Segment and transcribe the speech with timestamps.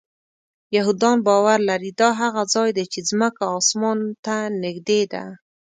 [0.75, 5.23] یهودان باور لري دا هغه ځای دی چې ځمکه آسمان ته نږدې ده.